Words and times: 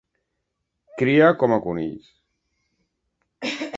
Criar 1.01 1.29
com 1.43 1.55
a 1.57 1.59
conills. 1.67 2.09